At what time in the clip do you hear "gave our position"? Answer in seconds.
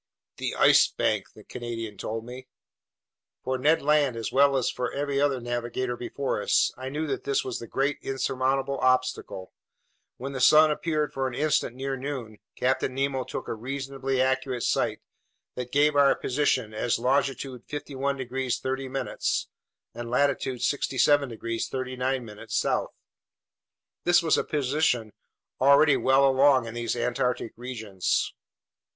15.71-16.73